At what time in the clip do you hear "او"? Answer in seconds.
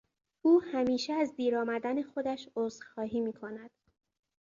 0.41-0.61